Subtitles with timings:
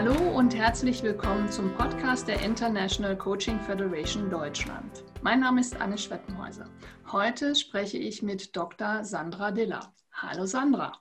[0.00, 5.02] Hallo und herzlich willkommen zum Podcast der International Coaching Federation Deutschland.
[5.22, 6.66] Mein Name ist Anne Schwettenhäuser.
[7.10, 9.02] Heute spreche ich mit Dr.
[9.02, 9.92] Sandra Diller.
[10.12, 10.92] Hallo Sandra.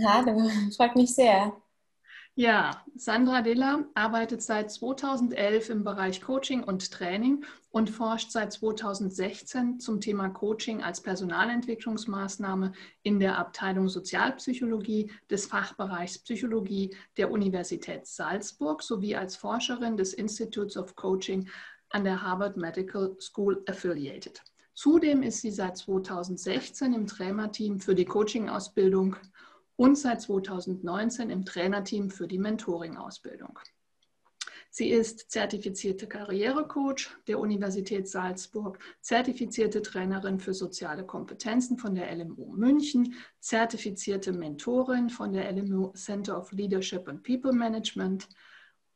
[0.00, 1.60] Hallo, freut mich sehr.
[2.34, 9.80] Ja, Sandra Diller arbeitet seit 2011 im Bereich Coaching und Training und forscht seit 2016
[9.80, 12.72] zum Thema Coaching als Personalentwicklungsmaßnahme
[13.02, 20.78] in der Abteilung Sozialpsychologie des Fachbereichs Psychologie der Universität Salzburg sowie als Forscherin des Institutes
[20.78, 21.50] of Coaching
[21.90, 24.42] an der Harvard Medical School affiliated.
[24.72, 29.16] Zudem ist sie seit 2016 im Trainerteam für die Coaching-Ausbildung
[29.76, 33.58] und seit 2019 im Trainerteam für die Mentoring-Ausbildung.
[34.74, 42.54] Sie ist zertifizierte Karrierecoach der Universität Salzburg, zertifizierte Trainerin für soziale Kompetenzen von der LMU
[42.56, 48.30] München, zertifizierte Mentorin von der LMU Center of Leadership and People Management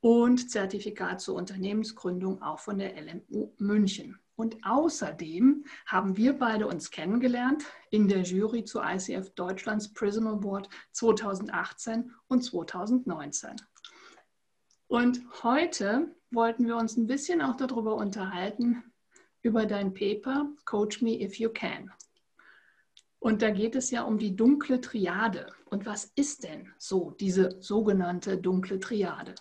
[0.01, 4.19] und Zertifikat zur Unternehmensgründung auch von der LMU München.
[4.37, 10.69] Und außerdem haben wir beide uns kennengelernt in der Jury zu ICF Deutschlands Prism Award
[10.92, 13.57] 2018 und 2019.
[14.89, 18.84] Und heute wollten wir uns ein bisschen auch darüber unterhalten,
[19.41, 21.91] über dein Paper Coach Me If You Can.
[23.19, 25.53] Und da geht es ja um die dunkle Triade.
[25.64, 29.34] Und was ist denn so diese sogenannte dunkle Triade?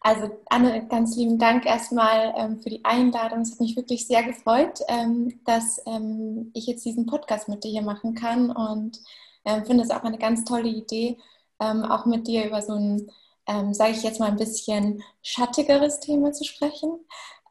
[0.00, 3.42] Also Anne, ganz lieben Dank erstmal ähm, für die Einladung.
[3.42, 7.70] Es hat mich wirklich sehr gefreut, ähm, dass ähm, ich jetzt diesen Podcast mit dir
[7.70, 9.00] hier machen kann und
[9.44, 11.18] ähm, finde es auch eine ganz tolle Idee,
[11.60, 13.10] ähm, auch mit dir über so ein,
[13.46, 16.98] ähm, sage ich jetzt mal, ein bisschen schattigeres Thema zu sprechen.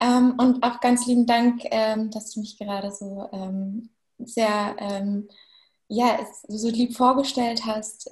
[0.01, 1.61] und auch ganz lieben Dank,
[2.11, 3.29] dass du mich gerade so
[4.17, 4.75] sehr
[5.87, 8.09] ja, so lieb vorgestellt hast.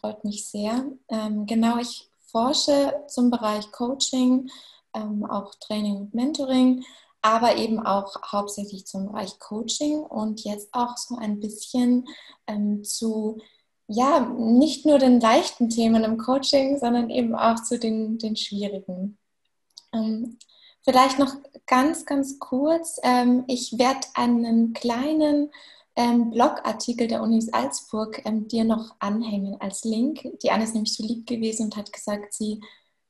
[0.00, 0.84] freut mich sehr.
[1.46, 4.50] genau, ich forsche zum Bereich Coaching,
[4.94, 6.84] ähm, auch Training und Mentoring,
[7.22, 12.08] aber eben auch hauptsächlich zum Bereich Coaching und jetzt auch so ein bisschen
[12.46, 13.38] ähm, zu,
[13.86, 19.18] ja, nicht nur den leichten Themen im Coaching, sondern eben auch zu den, den schwierigen.
[19.92, 20.38] Ähm,
[20.82, 21.34] vielleicht noch
[21.66, 25.50] ganz, ganz kurz, ähm, ich werde einen kleinen
[25.96, 30.26] ähm, Blogartikel der Uni Salzburg ähm, dir noch anhängen als Link.
[30.42, 32.60] Die Anne ist nämlich so lieb gewesen und hat gesagt, sie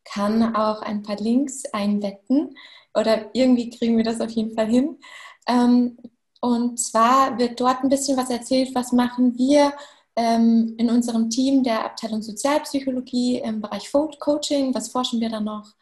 [0.05, 2.57] kann auch ein paar Links einbetten
[2.95, 4.99] oder irgendwie kriegen wir das auf jeden Fall hin.
[5.47, 5.99] Ähm,
[6.41, 9.75] und zwar wird dort ein bisschen was erzählt, was machen wir
[10.17, 15.75] ähm, in unserem Team der Abteilung Sozialpsychologie im Bereich Coaching, was forschen wir da noch,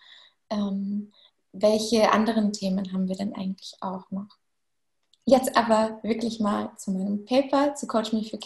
[0.50, 1.12] ähm,
[1.52, 4.36] welche anderen Themen haben wir denn eigentlich auch noch.
[5.28, 8.38] Jetzt aber wirklich mal zu meinem Paper, zu Coach Me If You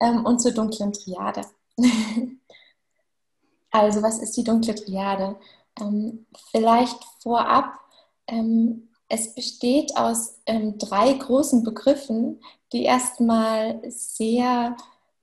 [0.00, 1.40] ähm, und zur dunklen Triade.
[3.72, 5.34] also, was ist die dunkle Triade?
[5.80, 7.72] Ähm, vielleicht vorab,
[8.28, 12.40] ähm, es besteht aus ähm, drei großen Begriffen,
[12.72, 14.76] die erstmal sehr,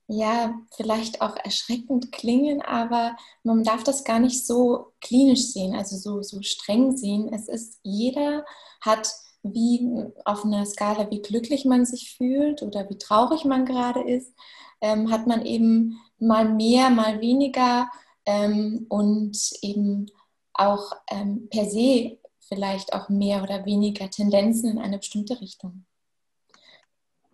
[0.06, 5.96] ja, vielleicht auch erschreckend klingen, aber man darf das gar nicht so klinisch sehen, also
[5.96, 7.32] so, so streng sehen.
[7.32, 8.44] Es ist, jeder
[8.82, 9.08] hat
[9.42, 9.88] wie
[10.24, 14.32] auf einer Skala, wie glücklich man sich fühlt oder wie traurig man gerade ist,
[14.80, 17.88] ähm, hat man eben mal mehr, mal weniger
[18.26, 20.06] ähm, und eben
[20.52, 25.84] auch ähm, per se vielleicht auch mehr oder weniger Tendenzen in eine bestimmte Richtung.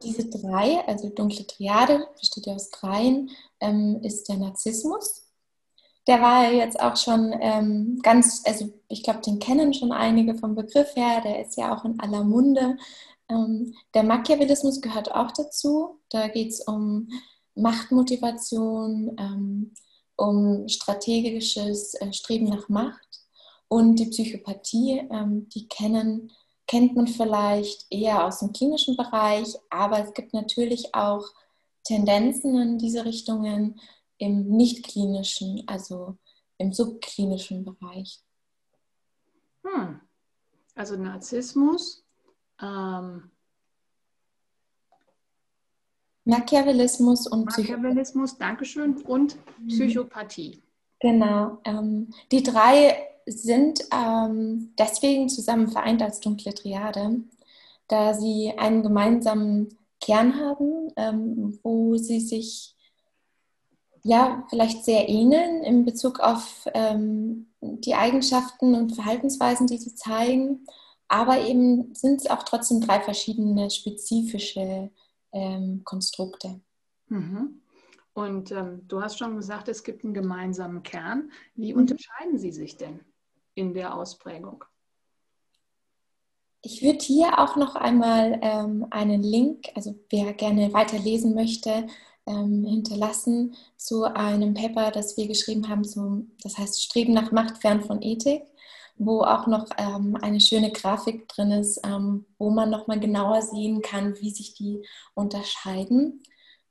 [0.03, 5.24] Diese drei, also dunkle Triade, besteht ja aus dreien, ähm, ist der Narzissmus,
[6.07, 10.55] der war jetzt auch schon ähm, ganz, also ich glaube, den kennen schon einige vom
[10.55, 12.77] Begriff her, der ist ja auch in aller Munde.
[13.31, 16.01] Ähm, der Machiavellismus gehört auch dazu.
[16.11, 17.09] Da geht es um
[17.55, 19.75] Machtmotivation, ähm,
[20.17, 23.01] um strategisches äh, Streben nach Macht.
[23.69, 26.31] Und die Psychopathie, ähm, die kennen,
[26.67, 31.25] kennt man vielleicht eher aus dem klinischen Bereich, aber es gibt natürlich auch
[31.83, 33.81] Tendenzen in diese Richtungen,
[34.19, 36.17] im nicht-klinischen, also
[36.59, 38.21] im subklinischen Bereich.
[39.65, 40.01] Hm.
[40.75, 42.05] Also Narzissmus,
[42.61, 43.31] ähm,
[46.25, 49.69] Machiavellismus und Machiavellismus, Dankeschön, und mhm.
[49.69, 50.63] Psychopathie.
[51.01, 51.59] Genau.
[51.65, 52.97] Ähm, die drei
[53.27, 57.21] sind ähm, deswegen zusammen vereint als dunkle Triade,
[57.89, 62.74] da sie einen gemeinsamen Kern haben, ähm, wo sie sich
[64.05, 70.67] ja, vielleicht sehr ähneln in Bezug auf ähm, die Eigenschaften und Verhaltensweisen, die sie zeigen.
[71.09, 74.91] Aber eben sind es auch trotzdem drei verschiedene spezifische
[75.33, 76.61] ähm, Konstrukte.
[77.09, 77.63] Mhm.
[78.13, 81.33] Und ähm, du hast schon gesagt, es gibt einen gemeinsamen Kern.
[81.55, 81.81] Wie mhm.
[81.81, 83.01] unterscheiden sie sich denn
[83.55, 84.65] in der Ausprägung?
[86.61, 91.87] Ich würde hier auch noch einmal ähm, einen Link, also wer gerne weiterlesen möchte,
[92.27, 97.59] ähm, hinterlassen zu einem Paper, das wir geschrieben haben, zum, das heißt Streben nach Macht
[97.59, 98.43] fern von Ethik,
[98.97, 103.83] wo auch noch ähm, eine schöne Grafik drin ist, ähm, wo man nochmal genauer sehen
[103.83, 104.83] kann, wie sich die
[105.15, 106.23] unterscheiden.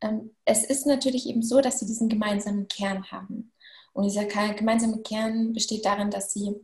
[0.01, 3.51] Ähm, es ist natürlich eben so, dass sie diesen gemeinsamen Kern haben.
[3.93, 6.55] Und dieser gemeinsame Kern besteht darin, dass sie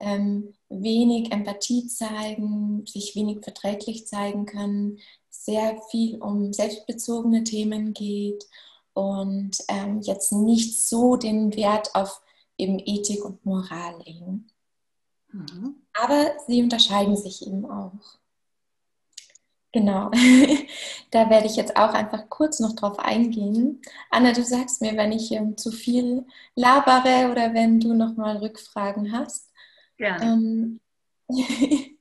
[0.00, 4.98] ähm, wenig Empathie zeigen, sich wenig verträglich zeigen können,
[5.44, 8.44] sehr viel um selbstbezogene Themen geht
[8.94, 12.20] und ähm, jetzt nicht so den Wert auf
[12.58, 14.48] eben Ethik und Moral legen.
[15.32, 15.76] Mhm.
[15.94, 18.18] Aber sie unterscheiden sich eben auch.
[19.72, 20.10] Genau,
[21.10, 23.80] da werde ich jetzt auch einfach kurz noch drauf eingehen.
[24.10, 29.12] Anna, du sagst mir, wenn ich ähm, zu viel labere oder wenn du nochmal Rückfragen
[29.12, 29.50] hast.
[29.96, 30.24] Gerne.
[30.24, 30.80] Ähm,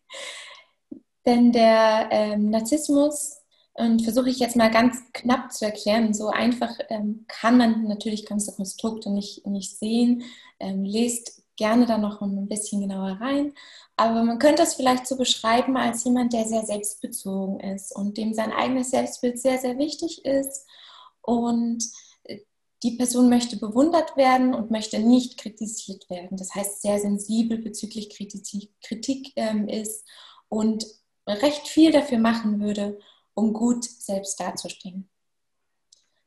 [1.25, 3.41] denn der ähm, Narzissmus,
[3.73, 8.25] und versuche ich jetzt mal ganz knapp zu erklären, so einfach ähm, kann man natürlich
[8.25, 10.23] ganze Konstrukte nicht, nicht sehen.
[10.59, 13.53] Ähm, lest gerne da noch ein bisschen genauer rein.
[13.95, 18.33] Aber man könnte es vielleicht so beschreiben als jemand, der sehr selbstbezogen ist und dem
[18.33, 20.65] sein eigenes Selbstbild sehr, sehr wichtig ist.
[21.21, 21.85] Und
[22.23, 22.39] äh,
[22.83, 26.35] die Person möchte bewundert werden und möchte nicht kritisiert werden.
[26.35, 30.05] Das heißt, sehr sensibel bezüglich Kritik, Kritik ähm, ist
[30.49, 30.85] und
[31.27, 32.99] recht viel dafür machen würde,
[33.33, 35.09] um gut selbst dazustehen.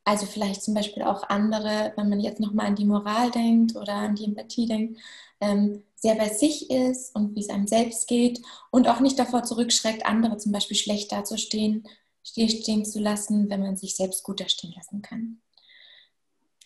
[0.04, 3.94] Also vielleicht zum Beispiel auch andere, wenn man jetzt nochmal an die Moral denkt oder
[3.94, 5.00] an die Empathie denkt,
[5.40, 9.42] ähm, sehr bei sich ist und wie es einem selbst geht und auch nicht davor
[9.44, 11.88] zurückschreckt, andere zum Beispiel schlecht dazustehen,
[12.22, 15.40] stehen zu lassen, wenn man sich selbst gut dastehen lassen kann.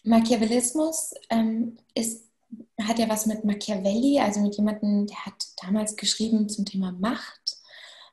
[0.02, 2.24] Machiavellismus ähm, ist,
[2.80, 7.47] hat ja was mit Machiavelli, also mit jemandem, der hat damals geschrieben zum Thema Macht.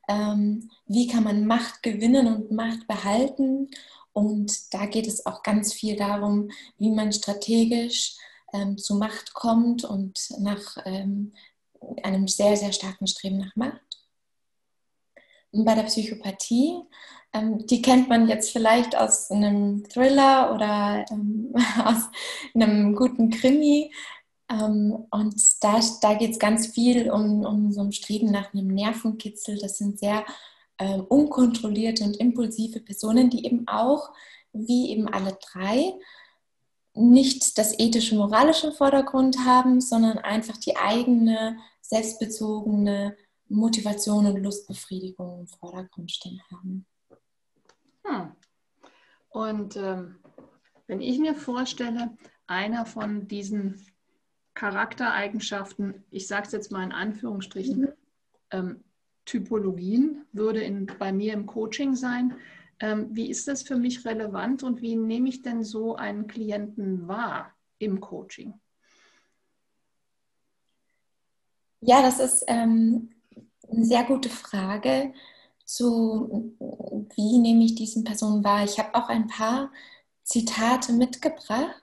[0.07, 3.69] Ähm, wie kann man Macht gewinnen und Macht behalten?
[4.13, 8.15] Und da geht es auch ganz viel darum, wie man strategisch
[8.53, 11.33] ähm, zu Macht kommt und nach ähm,
[12.03, 13.81] einem sehr, sehr starken Streben nach Macht.
[15.51, 16.81] Und bei der Psychopathie,
[17.33, 21.53] ähm, die kennt man jetzt vielleicht aus einem Thriller oder ähm,
[21.85, 22.09] aus
[22.53, 23.91] einem guten Krimi.
[24.49, 28.67] Ähm, und da, da geht es ganz viel um, um so ein Streben nach einem
[28.67, 29.57] Nervenkitzel.
[29.59, 30.25] Das sind sehr
[30.77, 34.11] äh, unkontrollierte und impulsive Personen, die eben auch,
[34.53, 35.93] wie eben alle drei,
[36.93, 45.47] nicht das ethische, moralische Vordergrund haben, sondern einfach die eigene, selbstbezogene Motivation und Lustbefriedigung im
[45.47, 46.85] Vordergrund stehen haben.
[48.05, 48.31] Hm.
[49.29, 50.19] Und ähm,
[50.87, 52.15] wenn ich mir vorstelle,
[52.47, 53.85] einer von diesen
[54.55, 57.93] Charaktereigenschaften, ich sage es jetzt mal in Anführungsstrichen, mhm.
[58.51, 58.83] ähm,
[59.25, 62.35] Typologien würde in, bei mir im Coaching sein.
[62.79, 67.07] Ähm, wie ist das für mich relevant und wie nehme ich denn so einen Klienten
[67.07, 68.53] wahr im Coaching?
[71.81, 73.11] Ja, das ist ähm,
[73.69, 75.13] eine sehr gute Frage
[75.63, 76.55] zu,
[77.15, 78.63] wie nehme ich diesen Personen wahr.
[78.63, 79.71] Ich habe auch ein paar
[80.23, 81.81] Zitate mitgebracht.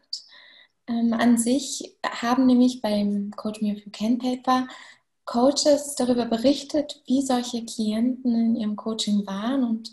[0.92, 4.66] Ähm, an sich haben nämlich beim Coach Me If You Can Paper
[5.24, 9.90] Coaches darüber berichtet, wie solche Klienten in ihrem Coaching waren und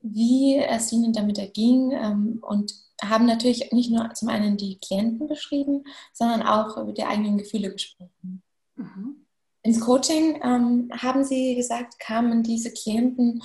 [0.00, 5.26] wie es ihnen damit erging ähm, und haben natürlich nicht nur zum einen die Klienten
[5.26, 8.42] beschrieben, sondern auch über die eigenen Gefühle gesprochen.
[8.76, 9.26] Mhm.
[9.62, 13.42] Ins Coaching ähm, haben sie gesagt, kamen diese Klienten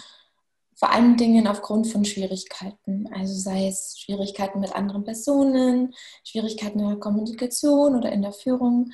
[0.82, 6.88] vor allen Dingen aufgrund von Schwierigkeiten, also sei es Schwierigkeiten mit anderen Personen, Schwierigkeiten in
[6.88, 8.92] der Kommunikation oder in der Führung,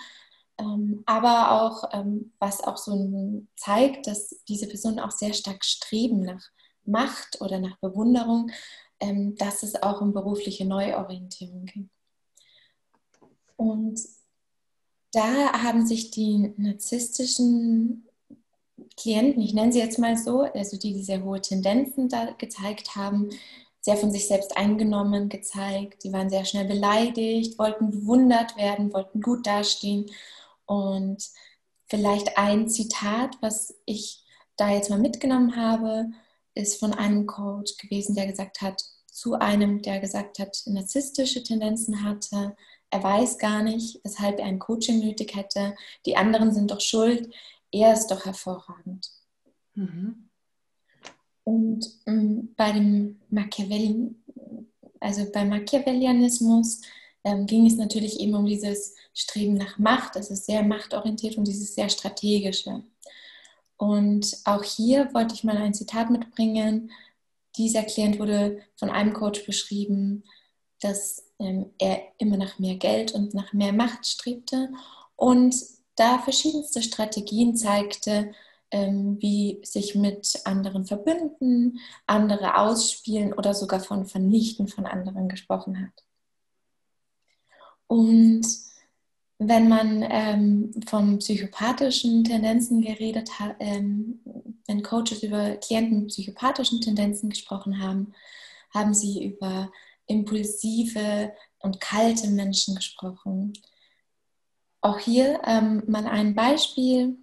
[0.58, 6.24] ähm, aber auch, ähm, was auch so zeigt, dass diese Personen auch sehr stark streben
[6.24, 6.44] nach
[6.84, 8.52] Macht oder nach Bewunderung,
[9.00, 11.90] ähm, dass es auch um berufliche Neuorientierung ging.
[13.56, 14.02] Und
[15.14, 18.07] da haben sich die narzisstischen
[18.96, 22.96] Klienten, ich nenne sie jetzt mal so, also die, die sehr hohe Tendenzen da gezeigt
[22.96, 23.30] haben,
[23.82, 26.02] sehr von sich selbst eingenommen gezeigt.
[26.02, 30.08] Sie waren sehr schnell beleidigt, wollten bewundert werden, wollten gut dastehen.
[30.66, 31.24] Und
[31.88, 34.24] vielleicht ein Zitat, was ich
[34.58, 36.08] da jetzt mal mitgenommen habe,
[36.54, 42.04] ist von einem Coach gewesen, der gesagt hat, zu einem, der gesagt hat, narzisstische Tendenzen
[42.04, 42.56] hatte,
[42.90, 47.34] er weiß gar nicht, weshalb er ein Coaching nötig hätte, die anderen sind doch schuld,
[47.72, 49.10] er ist doch hervorragend.
[49.74, 50.30] Mhm.
[51.44, 54.16] Und ähm, bei dem Machiavelli
[55.00, 56.82] also beim Machiavellianismus
[57.24, 60.16] ähm, ging es natürlich eben um dieses Streben nach Macht.
[60.16, 62.84] Es ist sehr machtorientiert und dieses sehr strategische.
[63.78, 66.92] Und auch hier wollte ich mal ein Zitat mitbringen.
[67.58, 70.24] Dieser Klient wurde von einem Coach beschrieben,
[70.82, 74.72] dass ähm, er immer nach mehr Geld und nach mehr Macht strebte
[75.16, 75.56] und
[75.98, 78.32] da verschiedenste Strategien zeigte,
[78.72, 85.82] ähm, wie sich mit anderen verbünden, andere ausspielen oder sogar von Vernichten von anderen gesprochen
[85.82, 86.04] hat.
[87.88, 88.46] Und
[89.40, 94.20] wenn man ähm, von psychopathischen Tendenzen geredet hat, ähm,
[94.66, 98.14] wenn Coaches über Klienten psychopathischen Tendenzen gesprochen haben,
[98.74, 99.72] haben sie über
[100.08, 103.54] impulsive und kalte Menschen gesprochen.
[104.82, 107.18] Auch hier ähm, mal ein Beispiel.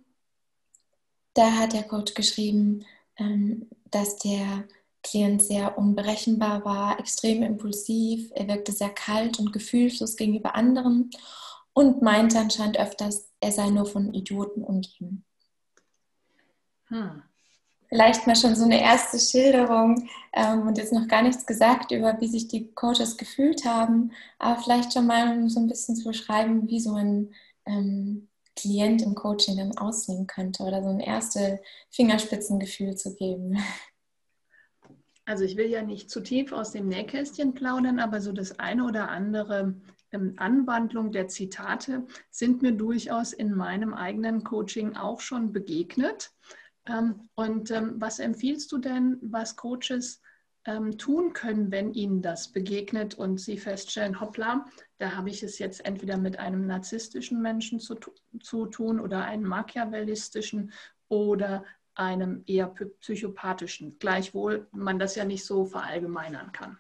[1.34, 2.84] Da hat der Coach geschrieben,
[3.16, 4.64] ähm, dass der
[5.02, 11.10] Klient sehr unberechenbar war, extrem impulsiv, er wirkte sehr kalt und gefühlslos gegenüber anderen
[11.74, 15.24] und meinte anscheinend öfters, er sei nur von Idioten umgeben.
[16.88, 17.22] Hm.
[17.94, 22.20] Vielleicht mal schon so eine erste Schilderung ähm, und jetzt noch gar nichts gesagt über,
[22.20, 24.10] wie sich die Coaches gefühlt haben,
[24.40, 27.32] aber vielleicht schon mal so ein bisschen zu beschreiben, wie so ein
[27.66, 31.60] ähm, Klient im Coaching dann aussehen könnte oder so ein erstes
[31.90, 33.58] Fingerspitzengefühl zu geben.
[35.24, 38.86] Also ich will ja nicht zu tief aus dem Nähkästchen plaudern, aber so das eine
[38.86, 39.72] oder andere
[40.10, 46.32] ähm, Anwandlung der Zitate sind mir durchaus in meinem eigenen Coaching auch schon begegnet.
[46.86, 50.20] Ähm, und ähm, was empfiehlst du denn, was Coaches
[50.96, 54.64] tun können, wenn ihnen das begegnet und sie feststellen, hoppla,
[54.96, 57.96] da habe ich es jetzt entweder mit einem narzisstischen Menschen zu,
[58.40, 60.72] zu tun oder einem machiavellistischen
[61.08, 66.78] oder einem eher psychopathischen, gleichwohl man das ja nicht so verallgemeinern kann.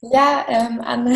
[0.00, 1.14] Ja, ähm, Anne,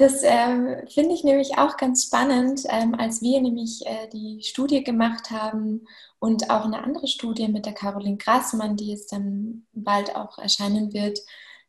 [0.00, 4.82] das ähm, finde ich nämlich auch ganz spannend, ähm, als wir nämlich äh, die Studie
[4.82, 5.86] gemacht haben
[6.18, 10.92] und auch eine andere Studie mit der Caroline Grassmann, die jetzt dann bald auch erscheinen
[10.92, 11.20] wird,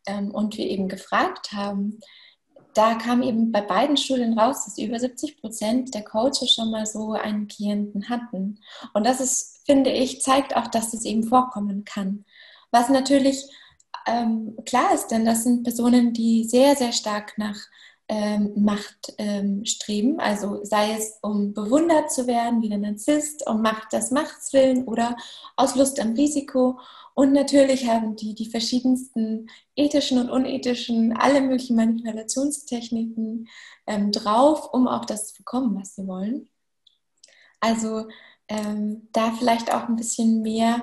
[0.06, 2.00] ähm, und wir eben gefragt haben,
[2.74, 6.86] da kam eben bei beiden Studien raus, dass über 70 Prozent der Coaches schon mal
[6.86, 8.60] so einen Klienten hatten.
[8.94, 12.24] Und das ist, finde ich, zeigt auch, dass das eben vorkommen kann.
[12.70, 13.44] Was natürlich
[14.06, 17.58] ähm, klar ist, denn das sind Personen, die sehr, sehr stark nach
[18.12, 20.20] ähm, Macht ähm, streben.
[20.20, 24.84] Also sei es, um bewundert zu werden wie der Narzisst, um Macht des Machts willen
[24.84, 25.16] oder
[25.56, 26.78] aus Lust am Risiko.
[27.14, 33.48] Und natürlich haben die die verschiedensten ethischen und unethischen, alle möglichen Manipulationstechniken
[33.86, 36.50] ähm, drauf, um auch das zu bekommen, was sie wollen.
[37.60, 38.08] Also
[38.48, 40.82] ähm, da vielleicht auch ein bisschen mehr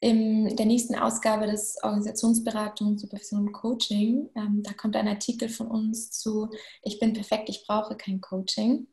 [0.00, 4.28] in der nächsten Ausgabe des Organisationsberatung, Supervision und Coaching.
[4.34, 6.50] Ähm, da kommt ein Artikel von uns zu
[6.82, 8.88] Ich bin perfekt, ich brauche kein Coaching.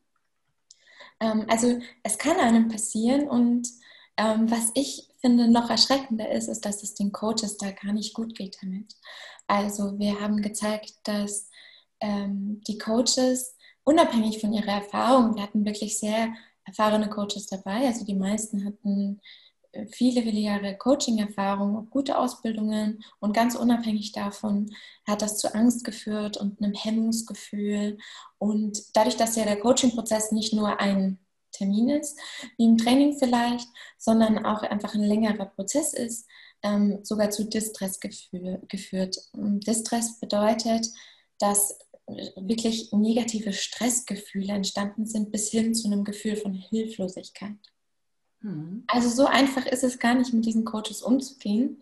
[1.20, 3.68] Ähm, also es kann einem passieren und
[4.18, 8.14] ähm, was ich finde noch erschreckender ist, ist, dass es den Coaches da gar nicht
[8.14, 8.96] gut geht damit.
[9.48, 11.50] Also wir haben gezeigt, dass
[12.00, 16.34] ähm, die Coaches unabhängig von ihrer Erfahrung, wir hatten wirklich sehr
[16.66, 19.20] erfahrene Coaches dabei, also die meisten hatten
[19.92, 24.74] viele, viele Jahre Coaching-Erfahrung, gute Ausbildungen und ganz unabhängig davon
[25.08, 27.98] hat das zu Angst geführt und einem Hemmungsgefühl.
[28.38, 31.20] Und dadurch, dass ja der Coaching-Prozess nicht nur ein
[31.52, 32.20] Termin ist,
[32.58, 36.28] wie im Training vielleicht, sondern auch einfach ein längerer Prozess ist,
[36.64, 39.18] ähm, sogar zu Distress geführt.
[39.34, 40.88] Distress bedeutet,
[41.40, 41.78] dass
[42.36, 47.73] wirklich negative Stressgefühle entstanden sind bis hin zu einem Gefühl von Hilflosigkeit.
[48.44, 48.84] Mhm.
[48.88, 51.82] Also so einfach ist es gar nicht, mit diesen Coaches umzugehen.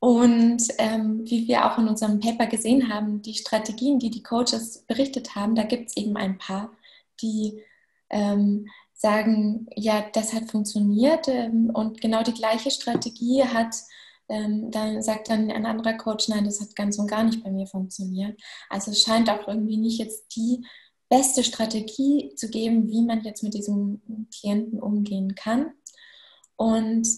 [0.00, 4.84] Und ähm, wie wir auch in unserem Paper gesehen haben, die Strategien, die die Coaches
[4.88, 6.72] berichtet haben, da gibt es eben ein paar,
[7.20, 7.62] die
[8.08, 13.74] ähm, sagen, ja, das hat funktioniert ähm, und genau die gleiche Strategie hat,
[14.30, 17.50] ähm, dann sagt dann ein anderer Coach, nein, das hat ganz und gar nicht bei
[17.50, 18.40] mir funktioniert.
[18.70, 20.64] Also es scheint auch irgendwie nicht jetzt die
[21.10, 24.00] beste Strategie zu geben, wie man jetzt mit diesem
[24.32, 25.72] Klienten umgehen kann.
[26.60, 27.08] Und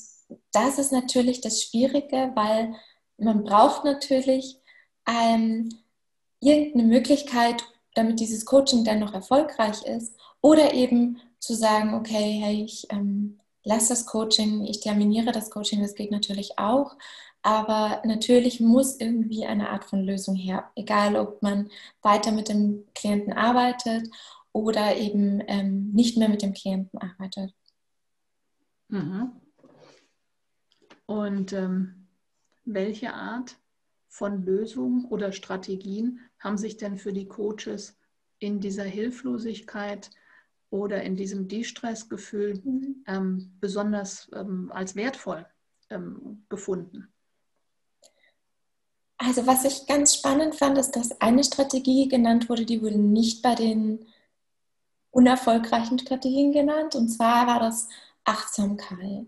[0.52, 2.76] das ist natürlich das Schwierige, weil
[3.18, 4.60] man braucht natürlich
[5.04, 5.68] ähm,
[6.38, 7.64] irgendeine Möglichkeit,
[7.96, 13.40] damit dieses Coaching dann noch erfolgreich ist oder eben zu sagen, okay, hey, ich ähm,
[13.64, 16.94] lasse das Coaching, ich terminiere das Coaching, das geht natürlich auch.
[17.42, 21.68] Aber natürlich muss irgendwie eine Art von Lösung her, egal ob man
[22.00, 24.08] weiter mit dem Klienten arbeitet
[24.52, 27.52] oder eben ähm, nicht mehr mit dem Klienten arbeitet.
[28.92, 29.32] Mhm.
[31.06, 32.08] Und ähm,
[32.64, 33.56] welche Art
[34.08, 37.98] von Lösungen oder Strategien haben sich denn für die Coaches
[38.38, 40.10] in dieser Hilflosigkeit
[40.68, 42.62] oder in diesem De-Stress-Gefühl
[43.06, 45.46] ähm, besonders ähm, als wertvoll
[45.88, 47.08] ähm, gefunden?
[49.16, 53.42] Also was ich ganz spannend fand, ist, dass eine Strategie genannt wurde, die wurde nicht
[53.42, 54.04] bei den
[55.10, 56.94] unerfolgreichen Strategien genannt.
[56.94, 57.88] Und zwar war das
[58.24, 59.26] Achtsamkeit.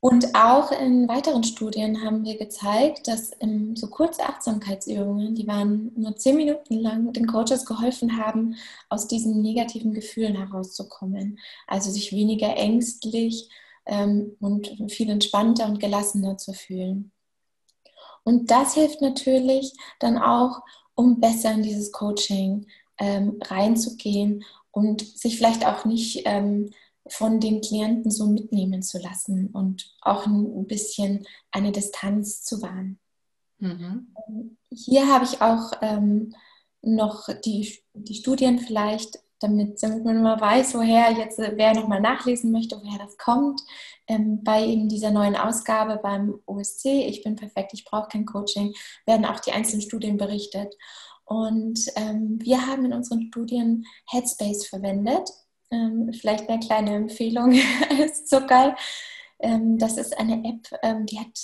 [0.00, 3.32] Und auch in weiteren Studien haben wir gezeigt, dass
[3.74, 8.54] so kurze Achtsamkeitsübungen, die waren nur zehn Minuten lang, den Coaches geholfen haben,
[8.88, 11.40] aus diesen negativen Gefühlen herauszukommen.
[11.66, 13.50] Also sich weniger ängstlich
[13.86, 17.10] ähm, und viel entspannter und gelassener zu fühlen.
[18.22, 20.60] Und das hilft natürlich dann auch,
[20.94, 22.66] um besser in dieses Coaching
[22.98, 26.70] ähm, reinzugehen und sich vielleicht auch nicht ähm,
[27.12, 32.98] von den Klienten so mitnehmen zu lassen und auch ein bisschen eine Distanz zu wahren.
[33.58, 34.08] Mhm.
[34.70, 36.34] Hier habe ich auch ähm,
[36.82, 42.50] noch die, die Studien vielleicht, damit, damit man mal weiß, woher jetzt, wer nochmal nachlesen
[42.50, 43.60] möchte, woher das kommt.
[44.06, 48.74] Ähm, bei eben dieser neuen Ausgabe beim OSC, ich bin perfekt, ich brauche kein Coaching,
[49.06, 50.74] werden auch die einzelnen Studien berichtet.
[51.24, 55.28] Und ähm, wir haben in unseren Studien Headspace verwendet
[55.70, 57.54] ähm, vielleicht eine kleine Empfehlung
[57.98, 58.76] als Zucker.
[59.38, 61.38] Ähm, das ist eine App, ähm, die hat,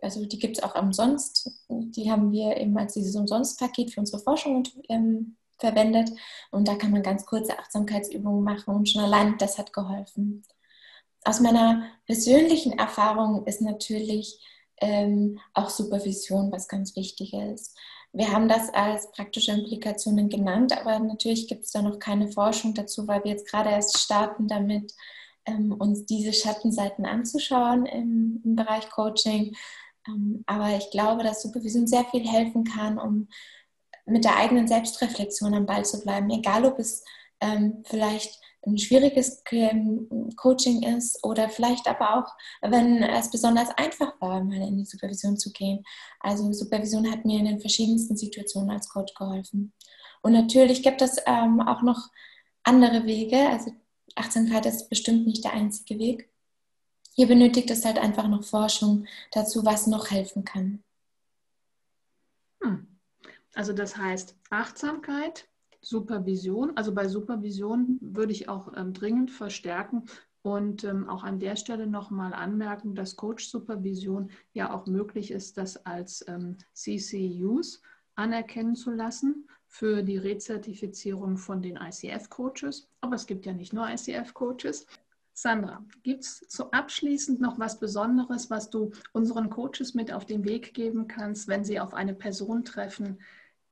[0.00, 1.50] also die gibt es auch umsonst.
[1.68, 6.10] Die haben wir eben als dieses Umsonstpaket für unsere Forschung ähm, verwendet.
[6.50, 10.42] Und da kann man ganz kurze Achtsamkeitsübungen machen und schon allein das hat geholfen.
[11.24, 14.38] Aus meiner persönlichen Erfahrung ist natürlich
[14.80, 17.74] ähm, auch Supervision was ganz Wichtiges.
[18.16, 22.72] Wir haben das als praktische Implikationen genannt, aber natürlich gibt es da noch keine Forschung
[22.72, 24.92] dazu, weil wir jetzt gerade erst starten damit,
[25.46, 29.56] ähm, uns diese Schattenseiten anzuschauen im, im Bereich Coaching.
[30.06, 33.26] Ähm, aber ich glaube, dass Supervision sehr viel helfen kann, um
[34.06, 37.02] mit der eigenen Selbstreflexion am Ball zu bleiben, egal ob es
[37.40, 39.42] ähm, vielleicht ein schwieriges
[40.36, 45.36] Coaching ist oder vielleicht aber auch, wenn es besonders einfach war, mal in die Supervision
[45.36, 45.84] zu gehen.
[46.20, 49.72] Also Supervision hat mir in den verschiedensten Situationen als Coach geholfen.
[50.22, 52.08] Und natürlich gibt es ähm, auch noch
[52.62, 53.48] andere Wege.
[53.50, 53.72] Also
[54.14, 56.30] Achtsamkeit ist bestimmt nicht der einzige Weg.
[57.14, 60.82] Hier benötigt es halt einfach noch Forschung dazu, was noch helfen kann.
[62.62, 62.98] Hm.
[63.54, 65.46] Also das heißt Achtsamkeit,
[65.84, 66.76] Supervision.
[66.76, 70.04] Also bei Supervision würde ich auch ähm, dringend verstärken
[70.42, 75.84] und ähm, auch an der Stelle nochmal anmerken, dass Coach-Supervision ja auch möglich ist, das
[75.86, 77.80] als ähm, CCUs
[78.14, 82.88] anerkennen zu lassen für die Rezertifizierung von den ICF-Coaches.
[83.00, 84.86] Aber es gibt ja nicht nur ICF-Coaches.
[85.32, 90.44] Sandra, gibt es so abschließend noch was Besonderes, was du unseren Coaches mit auf den
[90.44, 93.18] Weg geben kannst, wenn sie auf eine Person treffen,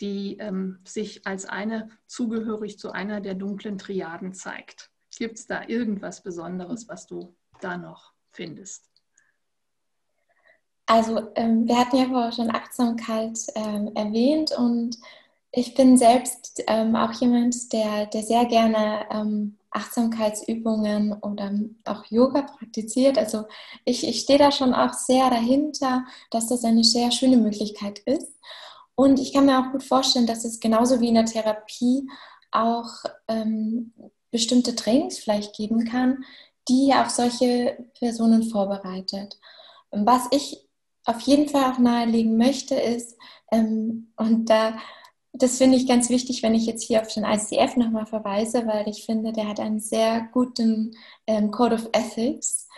[0.02, 4.90] die ähm, sich als eine zugehörig zu einer der dunklen Triaden zeigt.
[5.16, 8.90] Gibt es da irgendwas Besonderes, was du da noch findest?
[10.86, 14.98] Also ähm, wir hatten ja vorher schon Achtsamkeit ähm, erwähnt und
[15.52, 21.52] ich bin selbst ähm, auch jemand, der, der sehr gerne ähm, Achtsamkeitsübungen oder
[21.84, 23.18] auch Yoga praktiziert.
[23.18, 23.44] Also
[23.84, 28.32] ich, ich stehe da schon auch sehr dahinter, dass das eine sehr schöne Möglichkeit ist.
[28.94, 32.08] Und ich kann mir auch gut vorstellen, dass es genauso wie in der Therapie
[32.50, 32.88] auch
[33.28, 33.92] ähm,
[34.30, 36.24] bestimmte Trainings vielleicht geben kann,
[36.68, 39.38] die auf solche Personen vorbereitet.
[39.90, 40.68] Was ich
[41.04, 43.16] auf jeden Fall auch nahelegen möchte, ist,
[43.50, 44.78] ähm, und da,
[45.32, 48.88] das finde ich ganz wichtig, wenn ich jetzt hier auf den ICF nochmal verweise, weil
[48.88, 52.68] ich finde, der hat einen sehr guten ähm, Code of Ethics,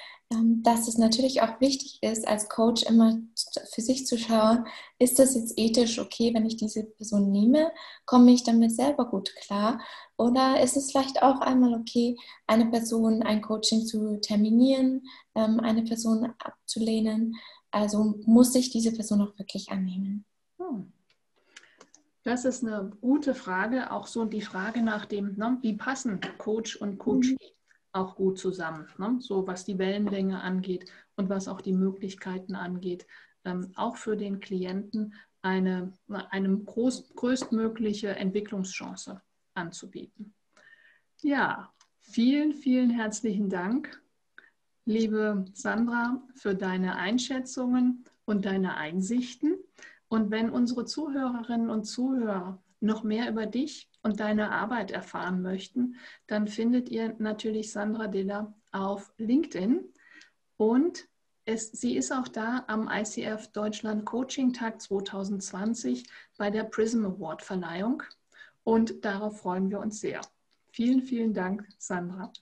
[0.63, 3.19] dass es natürlich auch wichtig ist, als Coach immer
[3.73, 4.67] für sich zu schauen,
[4.99, 7.73] ist das jetzt ethisch okay, wenn ich diese Person nehme?
[8.07, 9.81] Komme ich damit selber gut klar?
[10.17, 12.17] Oder ist es vielleicht auch einmal okay,
[12.47, 15.03] eine Person, ein Coaching zu terminieren,
[15.35, 17.37] ähm, eine Person abzulehnen?
[17.71, 20.25] Also muss ich diese Person auch wirklich annehmen?
[20.59, 20.93] Hm.
[22.23, 26.77] Das ist eine gute Frage, auch so die Frage nach dem, ne, wie passen Coach
[26.77, 27.33] und Coachee?
[27.33, 27.55] Mhm
[27.95, 29.17] auch gut zusammen, ne?
[29.21, 33.07] so was die Wellenlänge angeht und was auch die Möglichkeiten angeht,
[33.45, 39.21] ähm, auch für den Klienten eine, eine groß, größtmögliche Entwicklungschance
[39.55, 40.35] anzubieten.
[41.23, 44.03] Ja, vielen, vielen herzlichen Dank,
[44.85, 49.57] liebe Sandra, für deine Einschätzungen und deine Einsichten.
[50.09, 55.97] Und wenn unsere Zuhörerinnen und Zuhörer noch mehr über dich und deine Arbeit erfahren möchten,
[56.29, 59.85] dann findet ihr natürlich Sandra Diller auf LinkedIn
[60.57, 61.09] und
[61.47, 66.05] Es, sie ist auch da am ICF Deutschland Coaching Tag 2020
[66.39, 68.03] bei der Prism Award Verleihung
[68.63, 70.21] und darauf freuen wir uns sehr.
[70.71, 72.33] Vielen, vielen Dank, Sandra.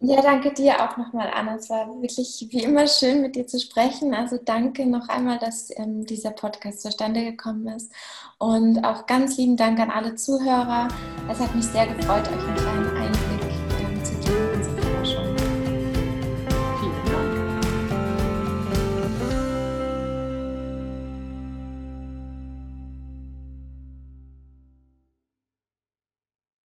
[0.00, 1.54] Ja, danke dir auch nochmal, Anna.
[1.56, 4.14] Es war wirklich wie immer schön, mit dir zu sprechen.
[4.14, 7.90] Also danke noch einmal, dass ähm, dieser Podcast zustande gekommen ist.
[8.38, 10.88] Und auch ganz lieben Dank an alle Zuhörer.
[11.30, 12.95] Es hat mich sehr gefreut, euch einen kleinen